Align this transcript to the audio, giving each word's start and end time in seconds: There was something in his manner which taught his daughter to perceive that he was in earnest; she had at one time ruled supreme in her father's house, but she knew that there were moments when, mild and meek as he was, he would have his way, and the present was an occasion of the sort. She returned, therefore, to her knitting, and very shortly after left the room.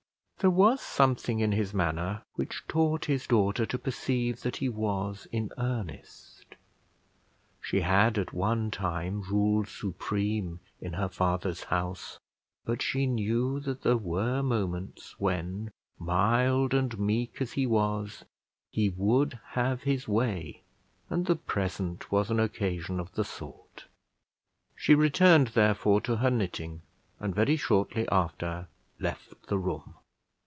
There 0.39 0.49
was 0.49 0.81
something 0.81 1.39
in 1.39 1.51
his 1.51 1.71
manner 1.71 2.23
which 2.33 2.63
taught 2.67 3.05
his 3.05 3.27
daughter 3.27 3.63
to 3.67 3.77
perceive 3.77 4.41
that 4.41 4.55
he 4.55 4.69
was 4.69 5.27
in 5.31 5.51
earnest; 5.55 6.55
she 7.61 7.81
had 7.81 8.17
at 8.17 8.33
one 8.33 8.71
time 8.71 9.21
ruled 9.21 9.67
supreme 9.67 10.59
in 10.79 10.93
her 10.93 11.09
father's 11.09 11.65
house, 11.65 12.17
but 12.65 12.81
she 12.81 13.05
knew 13.05 13.59
that 13.59 13.83
there 13.83 13.97
were 13.99 14.41
moments 14.41 15.13
when, 15.19 15.69
mild 15.99 16.73
and 16.73 16.97
meek 16.97 17.39
as 17.39 17.51
he 17.51 17.67
was, 17.67 18.25
he 18.71 18.89
would 18.89 19.37
have 19.49 19.83
his 19.83 20.07
way, 20.07 20.63
and 21.07 21.27
the 21.27 21.35
present 21.35 22.11
was 22.11 22.31
an 22.31 22.39
occasion 22.39 22.99
of 22.99 23.11
the 23.13 23.23
sort. 23.23 23.85
She 24.75 24.95
returned, 24.95 25.49
therefore, 25.49 26.01
to 26.01 26.15
her 26.15 26.31
knitting, 26.31 26.81
and 27.19 27.35
very 27.35 27.57
shortly 27.57 28.09
after 28.09 28.69
left 28.99 29.35
the 29.45 29.59
room. 29.59 29.93